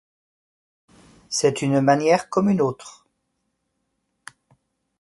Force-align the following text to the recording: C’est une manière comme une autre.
C’est 1.29 1.61
une 1.61 1.79
manière 1.79 2.27
comme 2.27 2.49
une 2.49 2.59
autre. 2.61 3.05